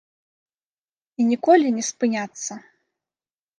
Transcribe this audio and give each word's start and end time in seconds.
І 1.19 1.27
ніколі 1.33 1.67
не 1.77 1.83
спыняцца. 1.91 2.53